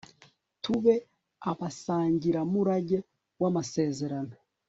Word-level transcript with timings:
tube 0.63 0.95
abasangiramurage 1.51 2.97
w'amasezerano 3.41 4.35